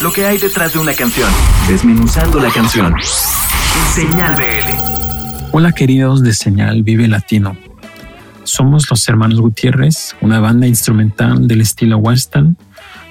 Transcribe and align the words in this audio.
lo 0.00 0.12
que 0.12 0.24
hay 0.24 0.38
detrás 0.38 0.72
de 0.72 0.78
una 0.78 0.94
canción, 0.94 1.28
desmenuzando 1.68 2.40
la 2.40 2.50
canción. 2.50 2.94
Señal 3.94 4.34
BL. 4.34 5.50
Hola 5.52 5.72
queridos 5.72 6.22
de 6.22 6.32
Señal 6.32 6.82
Vive 6.82 7.06
Latino. 7.06 7.54
Somos 8.44 8.88
los 8.88 9.06
hermanos 9.08 9.40
Gutiérrez, 9.40 10.16
una 10.22 10.40
banda 10.40 10.66
instrumental 10.66 11.46
del 11.46 11.60
estilo 11.60 11.98
western, 11.98 12.56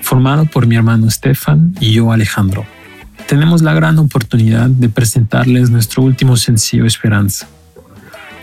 formado 0.01 0.45
por 0.45 0.65
mi 0.65 0.77
hermano 0.77 1.11
Stefan 1.11 1.75
y 1.79 1.93
yo 1.93 2.11
Alejandro. 2.11 2.65
Tenemos 3.27 3.61
la 3.61 3.73
gran 3.73 3.99
oportunidad 3.99 4.69
de 4.69 4.89
presentarles 4.89 5.69
nuestro 5.69 6.01
último 6.01 6.37
sencillo 6.37 6.85
Esperanza. 6.85 7.47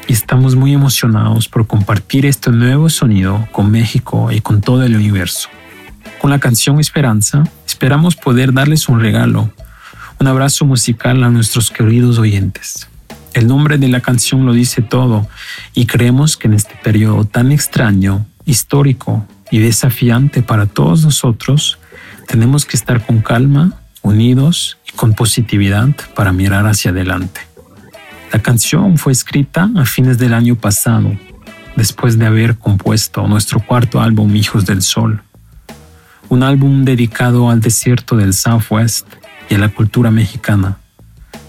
Y 0.06 0.12
estamos 0.12 0.54
muy 0.54 0.72
emocionados 0.72 1.48
por 1.48 1.66
compartir 1.66 2.24
este 2.26 2.52
nuevo 2.52 2.90
sonido 2.90 3.48
con 3.50 3.72
México 3.72 4.30
y 4.30 4.40
con 4.40 4.60
todo 4.60 4.84
el 4.84 4.94
universo. 4.94 5.48
Con 6.20 6.30
la 6.30 6.38
canción 6.38 6.78
Esperanza, 6.78 7.42
esperamos 7.76 8.16
poder 8.16 8.54
darles 8.54 8.88
un 8.88 9.00
regalo, 9.00 9.52
un 10.18 10.26
abrazo 10.26 10.64
musical 10.64 11.22
a 11.22 11.28
nuestros 11.28 11.70
queridos 11.70 12.18
oyentes. 12.18 12.88
El 13.34 13.48
nombre 13.48 13.76
de 13.76 13.88
la 13.88 14.00
canción 14.00 14.46
lo 14.46 14.54
dice 14.54 14.80
todo 14.80 15.28
y 15.74 15.84
creemos 15.84 16.38
que 16.38 16.48
en 16.48 16.54
este 16.54 16.74
periodo 16.82 17.26
tan 17.26 17.52
extraño, 17.52 18.24
histórico 18.46 19.26
y 19.50 19.58
desafiante 19.58 20.40
para 20.40 20.64
todos 20.64 21.04
nosotros, 21.04 21.78
tenemos 22.26 22.64
que 22.64 22.78
estar 22.78 23.04
con 23.04 23.20
calma, 23.20 23.74
unidos 24.00 24.78
y 24.88 24.96
con 24.96 25.12
positividad 25.12 25.90
para 26.14 26.32
mirar 26.32 26.66
hacia 26.66 26.92
adelante. 26.92 27.42
La 28.32 28.38
canción 28.38 28.96
fue 28.96 29.12
escrita 29.12 29.68
a 29.76 29.84
fines 29.84 30.16
del 30.16 30.32
año 30.32 30.54
pasado, 30.56 31.14
después 31.76 32.18
de 32.18 32.24
haber 32.24 32.56
compuesto 32.56 33.28
nuestro 33.28 33.60
cuarto 33.60 34.00
álbum 34.00 34.34
Hijos 34.34 34.64
del 34.64 34.80
Sol, 34.80 35.20
un 36.28 36.42
álbum 36.42 36.84
dedicado 36.84 37.50
al 37.50 37.60
desierto 37.60 38.16
del 38.16 38.32
Southwest 38.32 39.06
y 39.48 39.54
a 39.54 39.58
la 39.58 39.68
cultura 39.68 40.10
mexicana, 40.10 40.78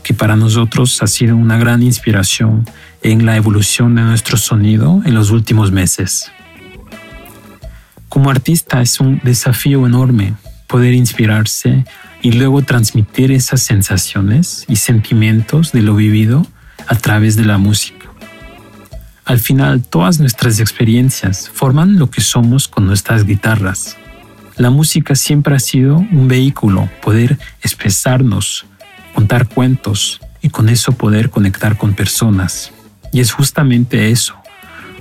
que 0.03 0.13
para 0.13 0.36
nosotros 0.36 1.02
ha 1.02 1.08
sido 1.08 1.36
una 1.36 1.58
gran 1.58 1.81
inspiración 1.81 2.66
en 3.02 3.25
la 3.25 3.36
evolución 3.36 3.95
de 3.95 4.03
nuestro 4.03 4.38
sonido 4.38 5.02
en 5.05 5.16
los 5.16 5.31
últimos 5.31 5.72
meses. 5.72 6.31
Como 8.09 8.30
artista 8.30 8.81
es 8.81 9.00
un 9.00 9.20
desafío 9.23 9.86
enorme 9.86 10.33
poder 10.67 10.94
inspirarse 10.94 11.86
y 12.22 12.33
luego 12.33 12.61
transmitir 12.61 13.31
esas 13.31 13.61
sensaciones 13.61 14.66
y 14.67 14.78
sentimientos 14.78 15.72
de 15.72 15.81
lo 15.81 15.95
vivido 15.95 16.45
a 16.88 16.95
través 16.95 17.36
de 17.36 17.45
la 17.45 17.58
música. 17.58 18.08
Al 19.25 19.39
final, 19.39 19.83
todas 19.83 20.20
nuestras 20.20 20.59
experiencias 20.59 21.50
forman 21.53 22.00
lo 22.00 22.09
que 22.09 22.22
somos 22.22 22.67
con 22.67 22.88
nuestras 22.88 23.25
guitarras 23.25 23.98
la 24.58 24.69
música 24.72 25.16
siempre 25.16 25.55
ha 25.55 25.59
sido 25.59 25.97
un 25.97 26.27
vehículo, 26.27 26.89
poder 27.02 27.38
expresarnos, 27.61 28.66
contar 29.14 29.47
cuentos 29.47 30.19
y 30.41 30.49
con 30.49 30.69
eso 30.69 30.94
poder 30.94 31.30
conectar 31.30 31.77
con 31.77 31.94
personas. 31.94 32.72
Y 33.14 33.19
es 33.19 33.31
justamente 33.31 34.09
eso 34.09 34.36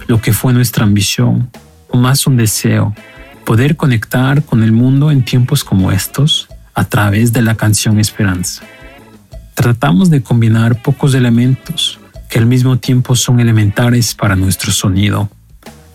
lo 0.06 0.20
que 0.20 0.32
fue 0.32 0.52
nuestra 0.52 0.84
ambición, 0.84 1.50
o 1.88 1.96
más 1.96 2.26
un 2.26 2.36
deseo, 2.36 2.94
poder 3.44 3.76
conectar 3.76 4.44
con 4.44 4.62
el 4.62 4.72
mundo 4.72 5.10
en 5.10 5.24
tiempos 5.24 5.64
como 5.64 5.90
estos 5.90 6.48
a 6.74 6.84
través 6.84 7.32
de 7.32 7.42
la 7.42 7.56
canción 7.56 7.98
Esperanza. 7.98 8.62
Tratamos 9.54 10.10
de 10.10 10.22
combinar 10.22 10.82
pocos 10.82 11.14
elementos 11.14 11.98
que 12.28 12.38
al 12.38 12.46
mismo 12.46 12.76
tiempo 12.78 13.16
son 13.16 13.40
elementares 13.40 14.14
para 14.14 14.36
nuestro 14.36 14.70
sonido 14.70 15.30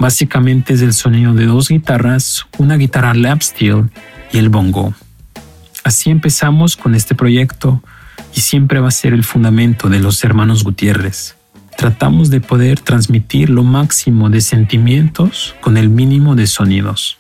Básicamente 0.02 0.74
es 0.74 0.82
el 0.82 0.94
sonido 0.94 1.36
de 1.36 1.46
dos 1.46 1.70
guitarras, 1.70 2.48
una 2.58 2.76
guitarra 2.76 3.14
lap 3.14 3.44
steel 3.44 3.92
y 4.34 4.40
el 4.40 4.50
bongo. 4.50 4.96
Así 5.84 6.10
empezamos 6.10 6.76
con 6.76 6.96
este 6.96 7.14
proyecto 7.14 7.84
y 8.34 8.42
siempre 8.42 8.80
va 8.80 8.88
a 8.88 8.92
ser 9.00 9.14
el 9.14 9.24
fundamento 9.24 9.90
de 9.90 10.00
los 10.00 10.24
hermanos 10.24 10.64
Gutiérrez. 10.64 11.36
Tratamos 11.78 12.32
de 12.32 12.42
poder 12.42 12.80
transmitir 12.80 13.52
lo 13.52 13.64
máximo 13.64 14.32
de 14.32 14.42
sentimientos 14.42 15.54
con 15.62 15.78
el 15.78 15.90
mínimo 15.90 16.34
de 16.34 16.48
sonidos. 16.48 17.20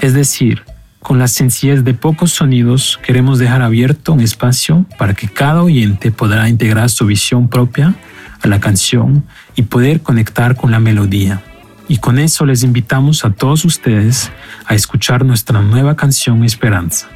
Es 0.00 0.14
decir, 0.14 0.62
con 1.00 1.18
la 1.18 1.26
sencillez 1.26 1.82
de 1.82 1.94
pocos 1.94 2.30
sonidos 2.30 3.00
queremos 3.02 3.40
dejar 3.40 3.62
abierto 3.62 4.12
un 4.12 4.20
espacio 4.20 4.86
para 4.96 5.14
que 5.14 5.26
cada 5.26 5.64
oyente 5.64 6.12
podrá 6.12 6.48
integrar 6.48 6.88
su 6.88 7.06
visión 7.06 7.48
propia 7.48 7.96
a 8.42 8.46
la 8.46 8.60
canción 8.60 9.24
y 9.56 9.62
poder 9.62 10.02
conectar 10.02 10.54
con 10.54 10.70
la 10.70 10.78
melodía. 10.78 11.42
Y 11.90 11.96
con 11.96 12.20
eso 12.20 12.46
les 12.46 12.62
invitamos 12.62 13.24
a 13.24 13.30
todos 13.30 13.64
ustedes 13.64 14.30
a 14.64 14.76
escuchar 14.76 15.24
nuestra 15.24 15.60
nueva 15.60 15.96
canción 15.96 16.44
Esperanza. 16.44 17.08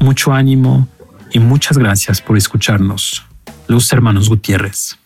Mucho 0.00 0.32
ánimo 0.32 0.88
y 1.30 1.40
muchas 1.40 1.76
gracias 1.76 2.22
por 2.22 2.38
escucharnos. 2.38 3.22
Los 3.68 3.92
hermanos 3.92 4.30
Gutiérrez. 4.30 4.96